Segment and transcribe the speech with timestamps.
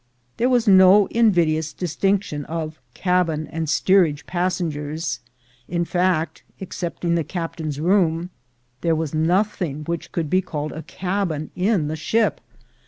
[0.37, 5.19] There was no invidious distinction of cabin and steerage passengers—
[5.67, 8.31] in fact, excepting the captain's room,
[8.81, 12.41] there was nothing which could be called a cabin in the ship.